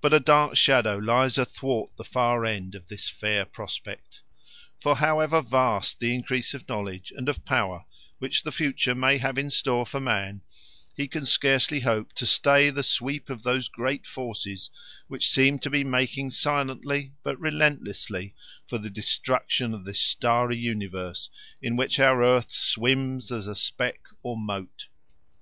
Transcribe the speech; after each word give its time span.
But 0.00 0.14
a 0.14 0.20
dark 0.20 0.56
shadow 0.56 0.96
lies 0.96 1.36
athwart 1.36 1.94
the 1.96 2.02
far 2.04 2.46
end 2.46 2.74
of 2.74 2.88
this 2.88 3.10
fair 3.10 3.44
prospect. 3.44 4.22
For 4.80 4.96
however 4.96 5.42
vast 5.42 6.00
the 6.00 6.14
increase 6.14 6.54
of 6.54 6.66
knowledge 6.66 7.12
and 7.14 7.28
of 7.28 7.44
power 7.44 7.84
which 8.20 8.42
the 8.42 8.52
future 8.52 8.94
may 8.94 9.18
have 9.18 9.36
in 9.36 9.50
store 9.50 9.84
for 9.84 10.00
man, 10.00 10.40
he 10.96 11.06
can 11.06 11.26
scarcely 11.26 11.80
hope 11.80 12.14
to 12.14 12.24
stay 12.24 12.70
the 12.70 12.82
sweep 12.82 13.28
of 13.28 13.42
those 13.42 13.68
great 13.68 14.06
forces 14.06 14.70
which 15.08 15.28
seem 15.28 15.58
to 15.58 15.68
be 15.68 15.84
making 15.84 16.30
silently 16.30 17.12
but 17.22 17.38
relentlessly 17.38 18.34
for 18.66 18.78
the 18.78 18.88
destruction 18.88 19.74
of 19.74 19.80
all 19.80 19.84
this 19.84 20.00
starry 20.00 20.56
universe 20.56 21.28
in 21.60 21.76
which 21.76 22.00
our 22.00 22.22
earth 22.24 22.50
swims 22.50 23.30
as 23.30 23.46
a 23.46 23.54
speck 23.54 24.00
or 24.22 24.38
mote. 24.38 24.86